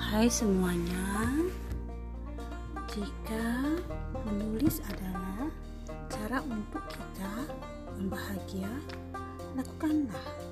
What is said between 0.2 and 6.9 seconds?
semuanya, jika menulis adalah cara untuk